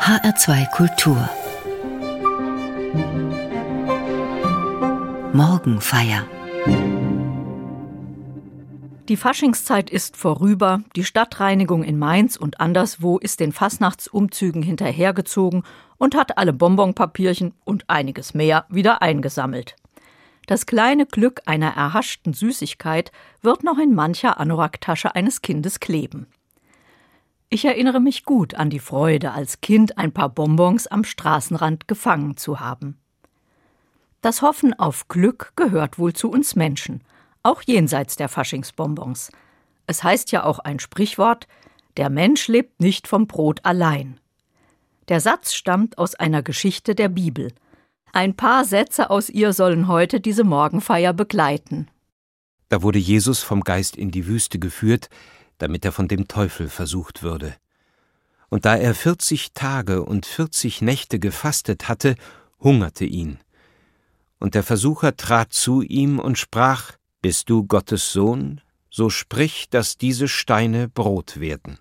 [0.00, 1.28] HR2 Kultur
[5.34, 6.26] Morgenfeier
[9.08, 15.64] Die Faschingszeit ist vorüber, die Stadtreinigung in Mainz und anderswo ist den Fasnachtsumzügen hinterhergezogen
[15.98, 19.76] und hat alle Bonbonpapierchen und einiges mehr wieder eingesammelt.
[20.46, 23.12] Das kleine Glück einer erhaschten Süßigkeit
[23.42, 26.26] wird noch in mancher Anoraktasche eines Kindes kleben.
[27.50, 32.36] Ich erinnere mich gut an die Freude, als Kind ein paar Bonbons am Straßenrand gefangen
[32.36, 32.96] zu haben.
[34.22, 37.02] Das Hoffen auf Glück gehört wohl zu uns Menschen,
[37.42, 39.32] auch jenseits der Faschingsbonbons.
[39.86, 41.48] Es heißt ja auch ein Sprichwort,
[41.96, 44.20] der Mensch lebt nicht vom Brot allein.
[45.08, 47.52] Der Satz stammt aus einer Geschichte der Bibel–
[48.12, 51.88] ein paar Sätze aus ihr sollen heute diese Morgenfeier begleiten.
[52.68, 55.08] Da wurde Jesus vom Geist in die Wüste geführt,
[55.60, 57.54] damit er von dem Teufel versucht würde.
[58.48, 62.16] Und da er vierzig Tage und vierzig Nächte gefastet hatte,
[62.58, 63.38] hungerte ihn.
[64.38, 68.60] Und der Versucher trat zu ihm und sprach, Bist du Gottes Sohn?
[68.90, 71.78] So sprich, dass diese Steine Brot werden.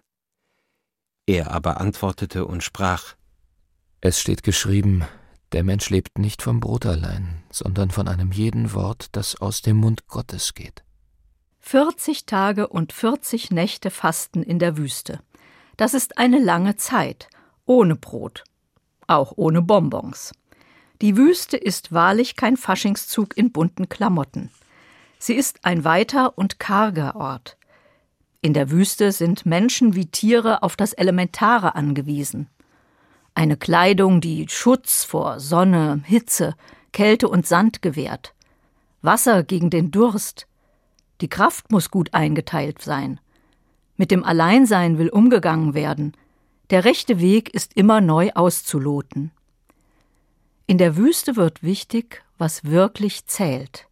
[1.26, 3.16] Er aber antwortete und sprach,
[4.02, 5.06] Es steht geschrieben,
[5.54, 9.78] der Mensch lebt nicht vom Brot allein, sondern von einem jeden Wort, das aus dem
[9.78, 10.84] Mund Gottes geht.
[11.70, 15.20] 40 Tage und 40 Nächte Fasten in der Wüste.
[15.78, 17.30] Das ist eine lange Zeit,
[17.68, 18.44] ohne Brot,
[19.06, 20.34] auch ohne Bonbons.
[21.00, 24.50] Die Wüste ist wahrlich kein Faschingszug in bunten Klamotten.
[25.20, 27.56] Sie ist ein weiter und karger Ort.
[28.42, 32.50] In der Wüste sind Menschen wie Tiere auf das Elementare angewiesen
[33.36, 36.56] eine Kleidung, die Schutz vor Sonne, Hitze,
[36.92, 38.34] Kälte und Sand gewährt,
[39.04, 40.49] Wasser gegen den Durst.
[41.22, 43.20] Die Kraft muss gut eingeteilt sein.
[43.98, 46.14] Mit dem Alleinsein will umgegangen werden.
[46.70, 49.32] Der rechte Weg ist immer neu auszuloten.
[50.68, 53.88] In der Wüste wird wichtig, was wirklich zählt.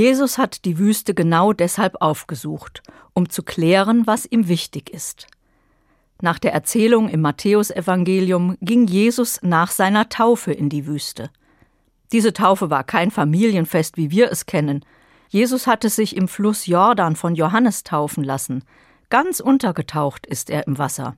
[0.00, 2.82] Jesus hat die Wüste genau deshalb aufgesucht,
[3.12, 5.26] um zu klären, was ihm wichtig ist.
[6.22, 11.28] Nach der Erzählung im Matthäusevangelium ging Jesus nach seiner Taufe in die Wüste.
[12.12, 14.86] Diese Taufe war kein Familienfest, wie wir es kennen.
[15.28, 18.64] Jesus hatte sich im Fluss Jordan von Johannes taufen lassen.
[19.10, 21.14] Ganz untergetaucht ist er im Wasser.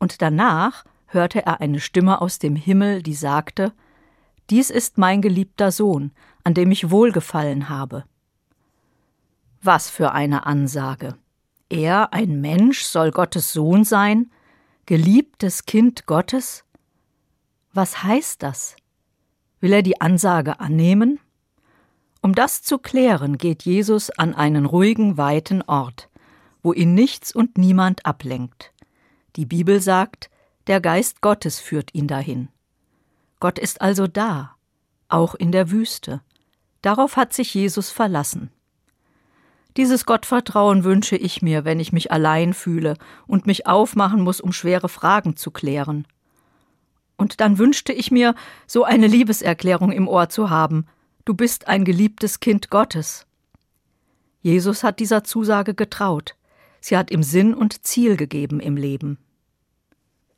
[0.00, 3.72] Und danach hörte er eine Stimme aus dem Himmel, die sagte:
[4.50, 6.10] Dies ist mein geliebter Sohn,
[6.44, 8.04] an dem ich wohlgefallen habe.
[9.62, 11.16] Was für eine Ansage.
[11.68, 14.30] Er, ein Mensch, soll Gottes Sohn sein,
[14.86, 16.64] geliebtes Kind Gottes?
[17.72, 18.76] Was heißt das?
[19.60, 21.20] Will er die Ansage annehmen?
[22.20, 26.08] Um das zu klären, geht Jesus an einen ruhigen, weiten Ort,
[26.62, 28.72] wo ihn nichts und niemand ablenkt.
[29.36, 30.30] Die Bibel sagt,
[30.66, 32.48] der Geist Gottes führt ihn dahin.
[33.40, 34.56] Gott ist also da,
[35.08, 36.20] auch in der Wüste.
[36.82, 38.50] Darauf hat sich Jesus verlassen.
[39.76, 42.96] Dieses Gottvertrauen wünsche ich mir, wenn ich mich allein fühle
[43.26, 46.06] und mich aufmachen muss, um schwere Fragen zu klären.
[47.16, 48.34] Und dann wünschte ich mir,
[48.66, 50.86] so eine Liebeserklärung im Ohr zu haben.
[51.24, 53.26] Du bist ein geliebtes Kind Gottes.
[54.42, 56.34] Jesus hat dieser Zusage getraut.
[56.80, 59.18] Sie hat ihm Sinn und Ziel gegeben im Leben.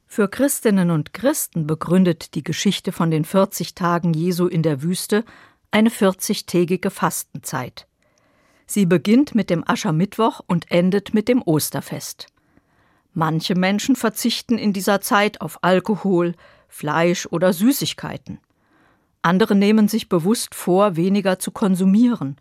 [0.06, 5.24] Für Christinnen und Christen begründet die Geschichte von den 40 Tagen Jesu in der Wüste
[5.74, 7.88] eine 40-tägige Fastenzeit.
[8.64, 12.28] Sie beginnt mit dem Aschermittwoch und endet mit dem Osterfest.
[13.12, 16.36] Manche Menschen verzichten in dieser Zeit auf Alkohol,
[16.68, 18.38] Fleisch oder Süßigkeiten.
[19.20, 22.36] Andere nehmen sich bewusst vor, weniger zu konsumieren.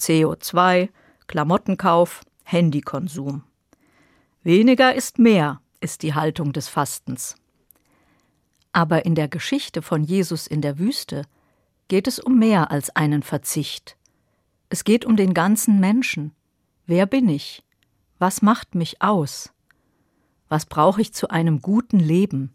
[0.00, 0.88] CO2,
[1.26, 3.42] Klamottenkauf, Handykonsum.
[4.42, 7.36] Weniger ist mehr, ist die Haltung des Fastens.
[8.72, 11.26] Aber in der Geschichte von Jesus in der Wüste
[11.90, 13.96] geht es um mehr als einen Verzicht.
[14.68, 16.32] Es geht um den ganzen Menschen.
[16.86, 17.64] Wer bin ich?
[18.20, 19.52] Was macht mich aus?
[20.48, 22.54] Was brauche ich zu einem guten Leben?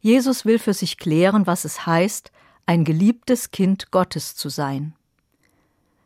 [0.00, 2.32] Jesus will für sich klären, was es heißt,
[2.64, 4.94] ein geliebtes Kind Gottes zu sein.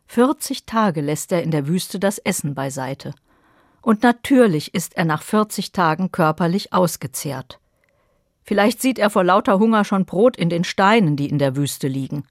[0.06, 3.14] 40 Tage lässt er in der Wüste das Essen beiseite.
[3.80, 7.60] Und natürlich ist er nach 40 Tagen körperlich ausgezehrt.
[8.44, 11.88] Vielleicht sieht er vor lauter Hunger schon Brot in den Steinen, die in der Wüste
[11.88, 12.24] liegen.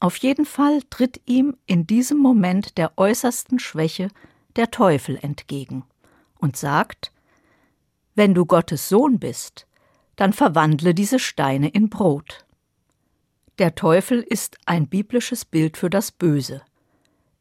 [0.00, 4.08] Auf jeden Fall tritt ihm in diesem Moment der äußersten Schwäche
[4.56, 5.84] der Teufel entgegen
[6.38, 7.12] und sagt
[8.14, 9.66] Wenn du Gottes Sohn bist,
[10.16, 12.44] dann verwandle diese Steine in Brot.
[13.58, 16.62] Der Teufel ist ein biblisches Bild für das Böse.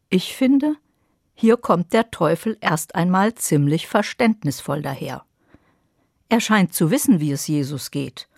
[0.09, 0.75] Ich finde,
[1.33, 5.23] hier kommt der Teufel erst einmal ziemlich verständnisvoll daher.
[6.29, 8.29] Er scheint zu wissen, wie es Jesus geht.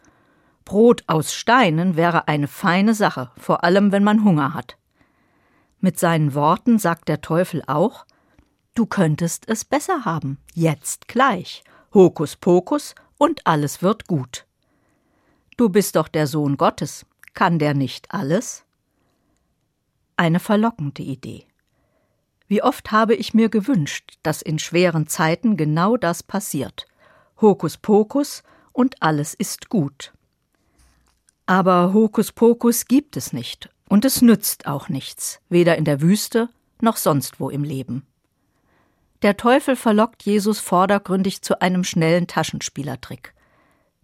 [0.64, 4.78] Brot aus Steinen wäre eine feine Sache, vor allem wenn man Hunger hat.
[5.80, 8.06] Mit seinen Worten sagt der Teufel auch,
[8.76, 14.46] du könntest es besser haben, jetzt gleich, Hokus pokus und alles wird gut.
[15.58, 18.64] Du bist doch der Sohn Gottes, kann der nicht alles?
[20.16, 21.46] Eine verlockende Idee.
[22.48, 26.86] Wie oft habe ich mir gewünscht, dass in schweren Zeiten genau das passiert.
[27.42, 30.14] Hokuspokus und alles ist gut.
[31.46, 36.50] Aber Hokuspokus gibt es nicht und es nützt auch nichts, weder in der Wüste
[36.82, 38.06] noch sonst wo im Leben.
[39.22, 43.34] Der Teufel verlockt Jesus vordergründig zu einem schnellen Taschenspielertrick.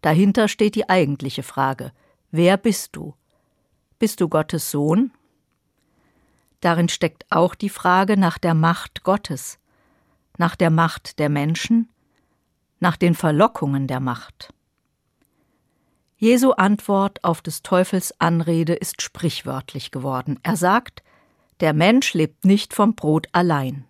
[0.02, 1.92] Dahinter steht die eigentliche Frage:
[2.32, 3.16] Wer bist du?
[3.98, 5.12] Bist du Gottes Sohn
[6.62, 9.60] Darin steckt auch die Frage nach der Macht Gottes,
[10.38, 11.90] nach der Macht der Menschen,
[12.80, 14.54] nach den Verlockungen der Macht.
[16.18, 20.40] Jesu Antwort auf des Teufels Anrede ist sprichwörtlich geworden.
[20.42, 21.04] Er sagt,
[21.60, 23.86] der Mensch lebt nicht vom Brot allein.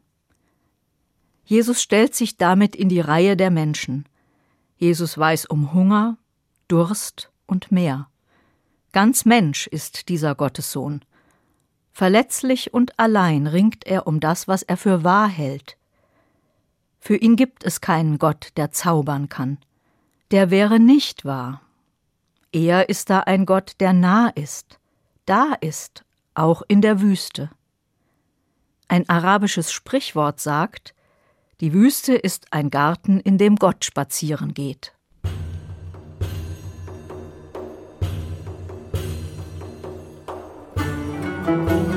[1.46, 4.06] Jesus stellt sich damit in die Reihe der Menschen.
[4.76, 6.18] Jesus weiß um Hunger,
[6.68, 8.10] Durst und mehr.
[8.92, 11.06] Ganz Mensch ist dieser Gottessohn.
[11.94, 15.77] Verletzlich und allein ringt er um das, was er für wahr hält.
[17.00, 19.58] Für ihn gibt es keinen Gott, der zaubern kann.
[20.32, 21.62] Der wäre nicht wahr.
[22.52, 24.80] Er ist da ein Gott, der nah ist,
[25.26, 27.50] da ist, auch in der Wüste.
[28.88, 30.94] Ein arabisches Sprichwort sagt,
[31.60, 34.94] die Wüste ist ein Garten, in dem Gott spazieren geht.
[41.48, 41.97] Musik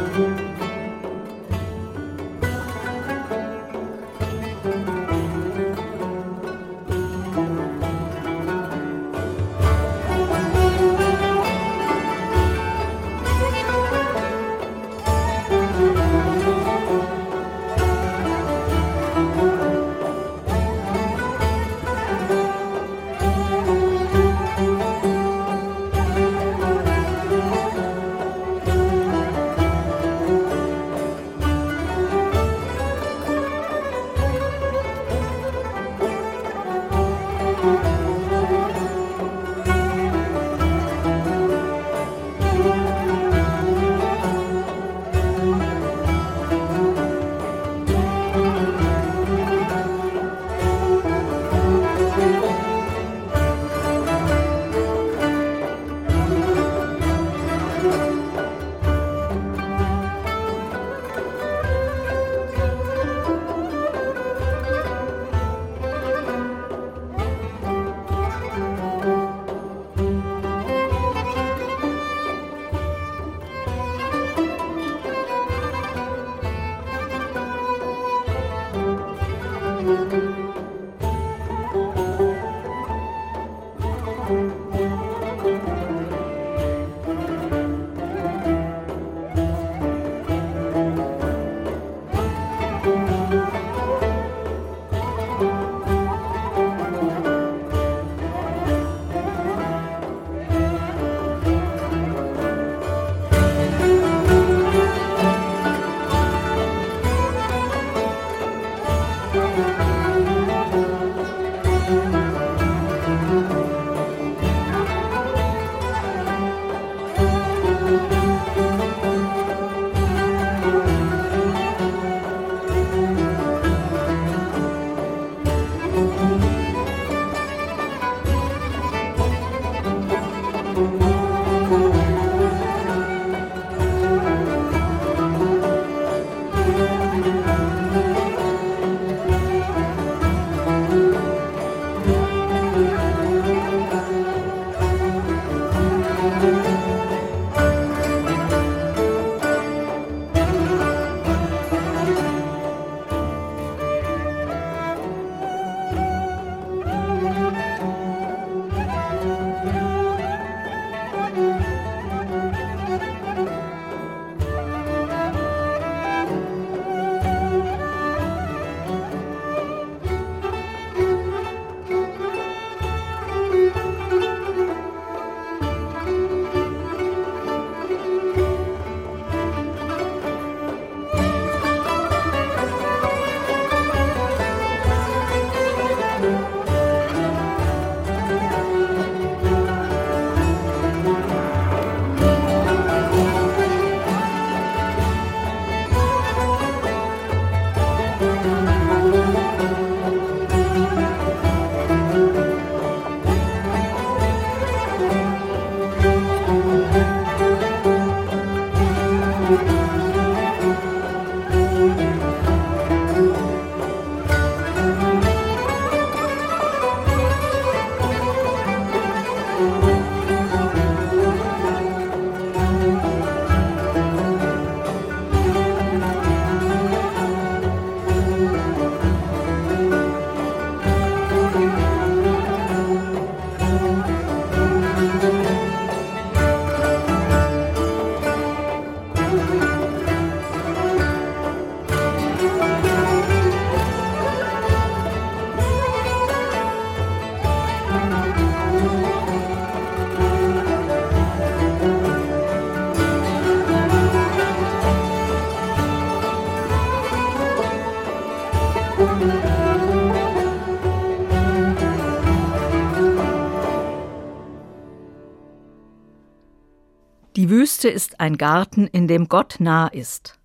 [267.81, 270.39] Wüste ist ein Garten, in dem Gott nah ist.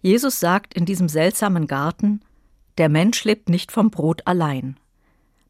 [0.00, 2.20] Jesus sagt in diesem seltsamen Garten,
[2.78, 4.76] der Mensch lebt nicht vom Brot allein.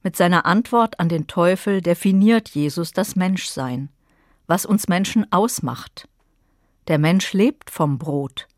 [0.03, 3.91] Mit seiner Antwort an den Teufel definiert Jesus das Menschsein,
[4.47, 6.09] was uns Menschen ausmacht.
[6.89, 8.49] Der Mensch lebt vom Brot.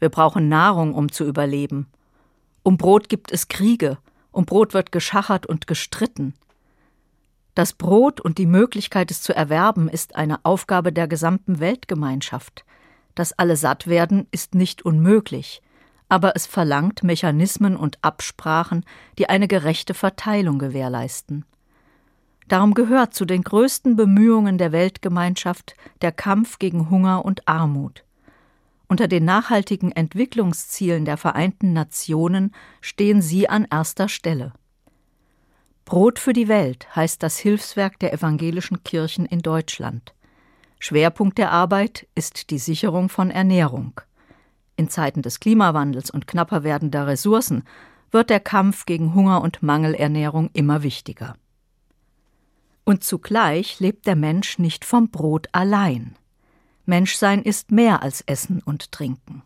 [0.00, 1.86] Wir brauchen Nahrung, um zu überleben.
[2.64, 3.98] Um Brot gibt es Kriege,
[4.32, 6.34] um Brot wird geschachert und gestritten.
[7.54, 12.64] Das Brot und die Möglichkeit, es zu erwerben, ist eine Aufgabe der gesamten Weltgemeinschaft.
[13.14, 15.62] Dass alle satt werden, ist nicht unmöglich,
[16.08, 18.84] aber es verlangt Mechanismen und Absprachen,
[19.18, 21.44] die eine gerechte Verteilung gewährleisten.
[22.48, 28.04] Darum gehört zu den größten Bemühungen der Weltgemeinschaft der Kampf gegen Hunger und Armut.
[28.88, 34.52] Unter den nachhaltigen Entwicklungszielen der Vereinten Nationen stehen sie an erster Stelle.
[35.84, 40.14] Brot für die Welt heißt das Hilfswerk der evangelischen Kirchen in Deutschland.
[40.78, 44.00] Schwerpunkt der Arbeit ist die Sicherung von Ernährung.
[44.76, 47.64] In Zeiten des Klimawandels und knapper werdender Ressourcen
[48.10, 51.36] wird der Kampf gegen Hunger und Mangelernährung immer wichtiger.
[52.84, 56.16] Und zugleich lebt der Mensch nicht vom Brot allein.
[56.86, 59.42] Menschsein ist mehr als Essen und Trinken.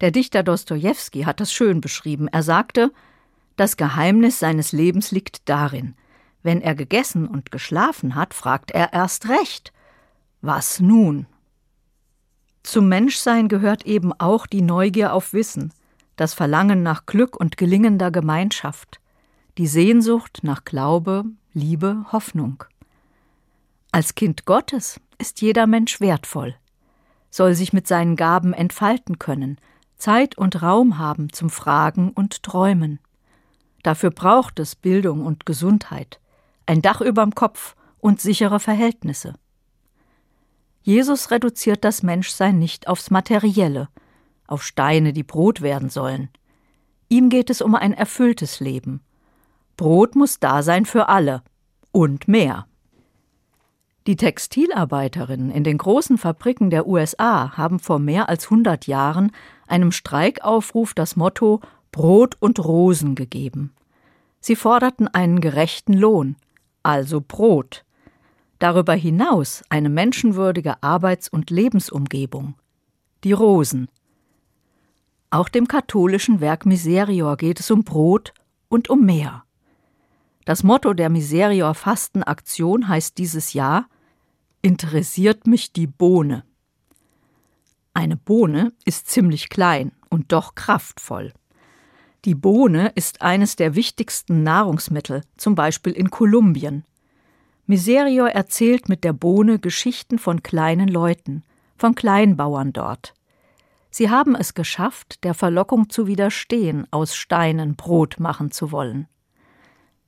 [0.00, 2.28] Der Dichter Dostojewski hat das schön beschrieben.
[2.28, 2.92] Er sagte,
[3.58, 5.94] das Geheimnis seines Lebens liegt darin,
[6.42, 9.72] wenn er gegessen und geschlafen hat, fragt er erst recht,
[10.40, 11.26] was nun?
[12.62, 15.72] Zum Menschsein gehört eben auch die Neugier auf Wissen,
[16.16, 19.00] das Verlangen nach Glück und gelingender Gemeinschaft,
[19.58, 22.62] die Sehnsucht nach Glaube, Liebe, Hoffnung.
[23.90, 26.54] Als Kind Gottes ist jeder Mensch wertvoll,
[27.30, 29.58] soll sich mit seinen Gaben entfalten können,
[29.96, 33.00] Zeit und Raum haben zum Fragen und Träumen.
[33.82, 36.20] Dafür braucht es Bildung und Gesundheit,
[36.66, 39.34] ein Dach überm Kopf und sichere Verhältnisse.
[40.82, 43.88] Jesus reduziert das Menschsein nicht aufs Materielle,
[44.46, 46.30] auf Steine, die Brot werden sollen.
[47.08, 49.02] Ihm geht es um ein erfülltes Leben.
[49.76, 51.42] Brot muss da sein für alle
[51.92, 52.66] und mehr.
[54.06, 59.32] Die Textilarbeiterinnen in den großen Fabriken der USA haben vor mehr als 100 Jahren
[59.66, 61.60] einem Streikaufruf das Motto
[61.92, 63.72] Brot und Rosen gegeben.
[64.40, 66.36] Sie forderten einen gerechten Lohn,
[66.82, 67.84] also Brot.
[68.58, 72.54] Darüber hinaus eine menschenwürdige Arbeits- und Lebensumgebung.
[73.24, 73.88] Die Rosen.
[75.30, 78.32] Auch dem katholischen Werk Miserior geht es um Brot
[78.68, 79.44] und um mehr.
[80.44, 83.88] Das Motto der Miserior Fastenaktion heißt dieses Jahr
[84.62, 86.44] Interessiert mich die Bohne.
[87.94, 91.32] Eine Bohne ist ziemlich klein und doch kraftvoll.
[92.24, 96.84] Die Bohne ist eines der wichtigsten Nahrungsmittel, zum Beispiel in Kolumbien.
[97.66, 101.44] Miserior erzählt mit der Bohne Geschichten von kleinen Leuten,
[101.76, 103.14] von Kleinbauern dort.
[103.90, 109.06] Sie haben es geschafft, der Verlockung zu widerstehen, aus Steinen Brot machen zu wollen.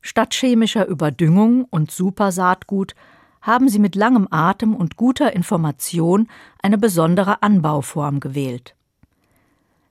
[0.00, 2.94] Statt chemischer Überdüngung und Supersaatgut
[3.40, 6.28] haben sie mit langem Atem und guter Information
[6.62, 8.74] eine besondere Anbauform gewählt.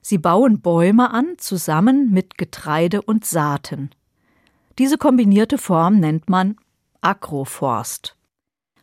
[0.02, 3.90] Sie bauen Bäume an, zusammen mit Getreide und Saaten.
[4.78, 6.56] Diese kombinierte Form nennt man
[7.02, 8.16] Agroforst.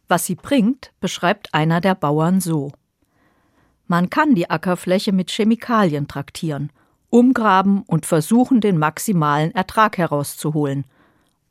[0.08, 2.71] Was sie bringt, beschreibt einer der Bauern so.
[3.88, 6.71] Man kann die Ackerfläche mit Chemikalien traktieren,
[7.10, 10.86] umgraben und versuchen, den maximalen Ertrag herauszuholen.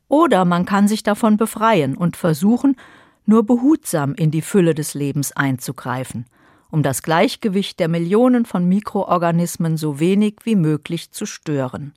[0.07, 2.77] Oder man kann sich davon befreien und versuchen,
[3.25, 6.25] nur behutsam in die Fülle des Lebens einzugreifen–
[6.69, 11.93] um das Gleichgewicht der Millionen von Mikroorganismen so wenig wie möglich zu stören.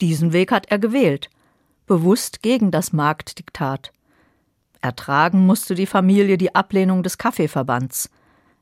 [0.00, 1.30] Diesen Weg hat er gewählt,
[1.86, 3.92] bewusst gegen das Marktdiktat.
[4.80, 8.10] Ertragen musste die Familie die Ablehnung des Kaffeeverbands.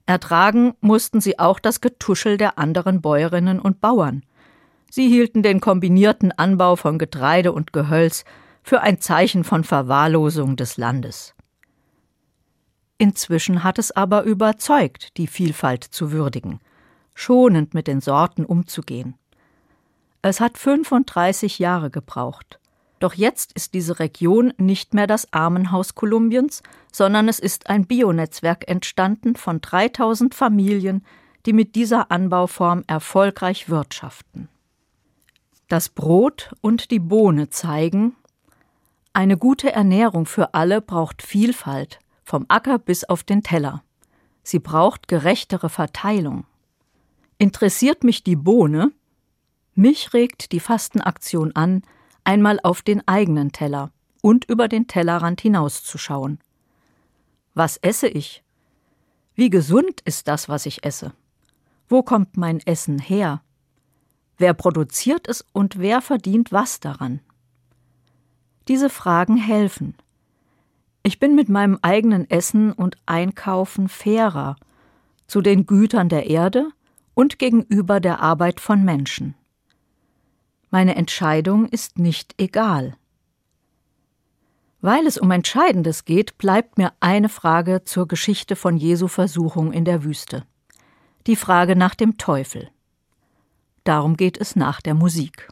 [0.06, 4.24] Ertragen mussten sie auch das Getuschel der anderen Bäuerinnen und Bauern.
[4.90, 8.24] Sie hielten den kombinierten Anbau von Getreide und Gehölz
[8.62, 11.33] für ein Zeichen von Verwahrlosung des Landes.
[12.98, 16.60] Inzwischen hat es aber überzeugt, die Vielfalt zu würdigen,
[17.14, 19.14] schonend mit den Sorten umzugehen.
[20.22, 22.58] Es hat 35 Jahre gebraucht.
[23.00, 28.68] Doch jetzt ist diese Region nicht mehr das Armenhaus Kolumbiens, sondern es ist ein Bionetzwerk
[28.68, 31.04] entstanden von 3000 Familien,
[31.44, 34.48] die mit dieser Anbauform erfolgreich wirtschaften.
[35.68, 38.16] Das Brot und die Bohne zeigen,
[39.12, 43.82] eine gute Ernährung für alle braucht Vielfalt, vom Acker bis auf den Teller.
[44.42, 46.46] Sie braucht gerechtere Verteilung.
[47.38, 48.92] Interessiert mich die Bohne?
[49.74, 51.82] Mich regt die Fastenaktion an,
[52.24, 53.90] einmal auf den eigenen Teller
[54.22, 56.38] und über den Tellerrand hinauszuschauen.
[57.54, 58.42] Was esse ich?
[59.34, 61.12] Wie gesund ist das, was ich esse?
[61.88, 63.42] Wo kommt mein Essen her?
[64.36, 67.20] Wer produziert es und wer verdient was daran?
[68.68, 69.94] Diese Fragen helfen,
[71.04, 74.56] ich bin mit meinem eigenen Essen und Einkaufen fairer
[75.26, 76.70] zu den Gütern der Erde
[77.12, 79.34] und gegenüber der Arbeit von Menschen.
[80.70, 82.96] Meine Entscheidung ist nicht egal.
[84.80, 89.84] Weil es um Entscheidendes geht, bleibt mir eine Frage zur Geschichte von Jesu Versuchung in
[89.84, 90.44] der Wüste.
[91.26, 92.70] Die Frage nach dem Teufel.
[93.84, 95.48] Darum geht es nach der Musik.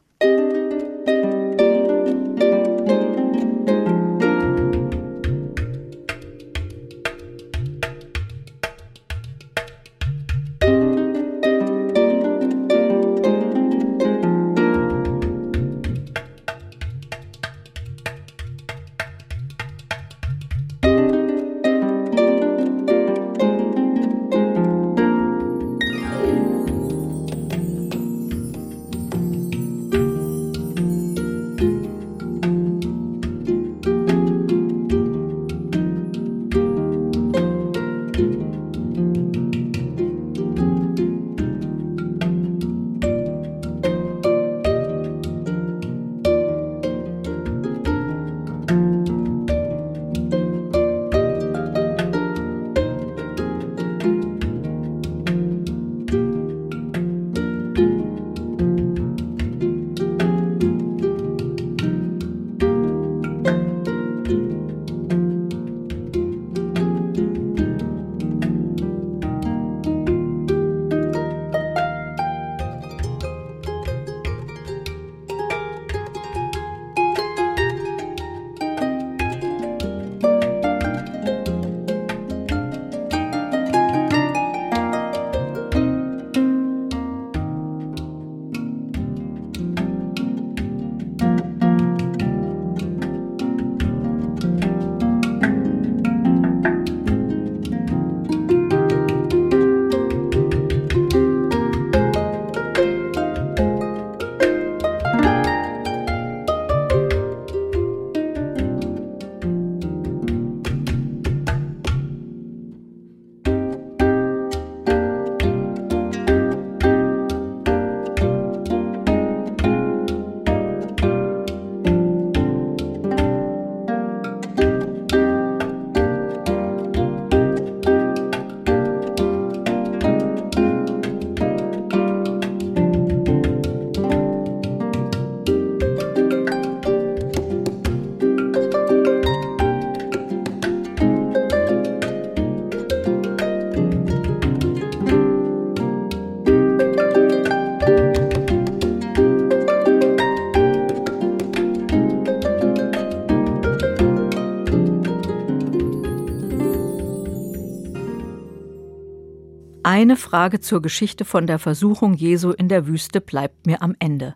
[160.03, 164.35] Eine Frage zur Geschichte von der Versuchung Jesu in der Wüste bleibt mir am Ende.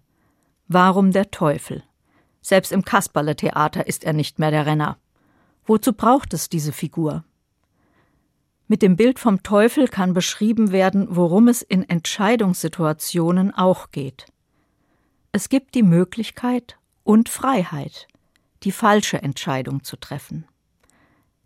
[0.69, 1.83] Warum der Teufel?
[2.41, 4.97] Selbst im Kasperle-Theater ist er nicht mehr der Renner.
[5.65, 7.25] Wozu braucht es diese Figur?
[8.69, 14.27] Mit dem Bild vom Teufel kann beschrieben werden, worum es in Entscheidungssituationen auch geht.
[15.33, 18.07] Es gibt die Möglichkeit und Freiheit,
[18.63, 20.47] die falsche Entscheidung zu treffen.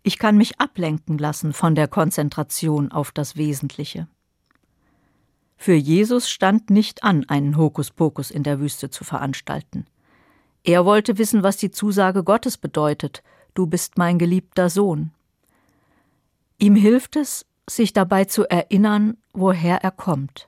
[0.03, 4.07] Ich kann mich ablenken lassen von der Konzentration auf das Wesentliche.
[5.57, 9.85] Für Jesus stand nicht an, einen Hokuspokus in der Wüste zu veranstalten.
[10.63, 13.21] Er wollte wissen, was die Zusage Gottes bedeutet,
[13.53, 15.11] du bist mein geliebter Sohn.
[16.57, 20.47] Ihm hilft es, sich dabei zu erinnern, woher er kommt.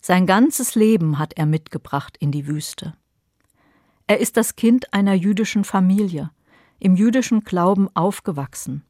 [0.00, 2.94] Sein ganzes Leben hat er mitgebracht in die Wüste.
[4.06, 6.30] Er ist das Kind einer jüdischen Familie,
[6.82, 8.82] im jüdischen Glauben aufgewachsen.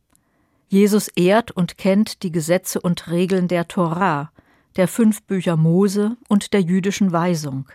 [0.68, 4.32] Jesus ehrt und kennt die Gesetze und Regeln der Torah,
[4.76, 7.66] der fünf Bücher Mose und der jüdischen Weisung.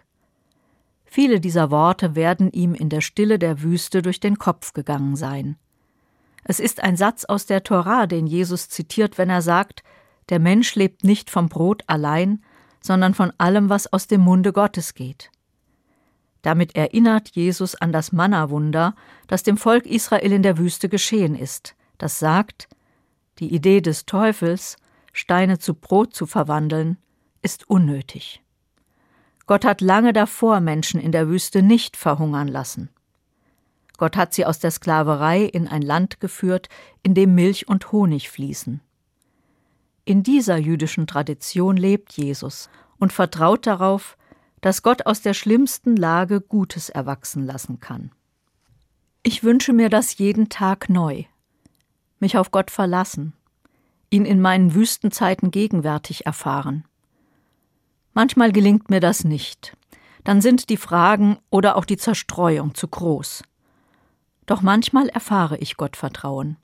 [1.06, 5.56] Viele dieser Worte werden ihm in der Stille der Wüste durch den Kopf gegangen sein.
[6.44, 9.84] Es ist ein Satz aus der Torah, den Jesus zitiert, wenn er sagt,
[10.30, 12.42] der Mensch lebt nicht vom Brot allein,
[12.82, 15.30] sondern von allem, was aus dem Munde Gottes geht.
[16.48, 18.96] Damit erinnert Jesus an das Manna-Wunder,
[19.28, 22.70] das dem Volk Israel in der Wüste geschehen ist, das sagt,
[23.40, 24.78] die Idee des Teufels,
[25.12, 27.00] Steine zu Brot zu verwandeln,
[27.42, 28.42] ist unnötig.
[29.46, 32.92] Gott hat lange davor Menschen in der Wüste nicht verhungern lassen.
[33.98, 36.70] Gott hat sie aus der Sklaverei in ein Land geführt,
[37.04, 38.80] in dem Milch und Honig fließen.
[40.06, 44.16] In dieser jüdischen Tradition lebt Jesus und vertraut darauf,
[44.68, 48.12] dass Gott aus der schlimmsten Lage Gutes erwachsen lassen kann.
[49.24, 51.24] Ich wünsche mir das jeden Tag neu.
[52.20, 53.32] Mich auf Gott verlassen,
[54.10, 56.84] ihn in meinen Wüstenzeiten gegenwärtig erfahren.
[58.14, 59.78] Manchmal gelingt mir das nicht.
[60.26, 63.44] Dann sind die Fragen oder auch die Zerstreuung zu groß.
[64.48, 66.58] Doch manchmal erfahre ich Gottvertrauen.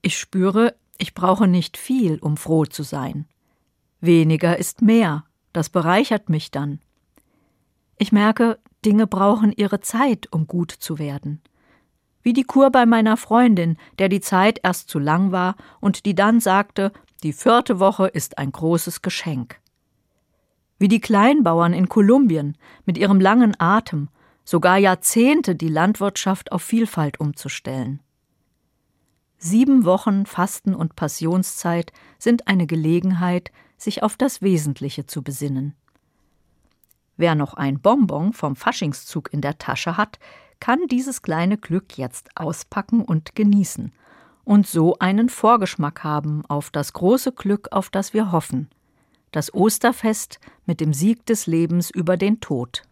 [0.00, 3.26] Ich spüre, ich brauche nicht viel, um froh zu sein.
[4.00, 6.80] Weniger ist mehr, das bereichert mich dann.
[8.02, 11.42] Ich merke, Dinge brauchen ihre Zeit, um gut zu werden.
[12.22, 16.14] Wie die Kur bei meiner Freundin, der die Zeit erst zu lang war und die
[16.14, 19.60] dann sagte, die vierte Woche ist ein großes Geschenk.
[20.78, 24.08] Wie die Kleinbauern in Kolumbien mit ihrem langen Atem,
[24.46, 28.00] sogar Jahrzehnte die Landwirtschaft auf Vielfalt umzustellen.
[29.36, 35.74] Sieben Wochen Fasten und Passionszeit sind eine Gelegenheit, sich auf das Wesentliche zu besinnen.
[37.20, 40.18] Wer noch ein Bonbon vom Faschingszug in der Tasche hat,
[40.58, 43.92] kann dieses kleine Glück jetzt auspacken und genießen
[44.44, 48.70] und so einen Vorgeschmack haben auf das große Glück, auf das wir hoffen,
[49.32, 52.84] das Osterfest mit dem Sieg des Lebens über den Tod.